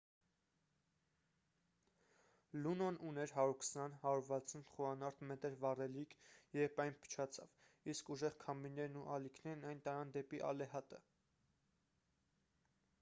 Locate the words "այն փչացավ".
6.87-7.93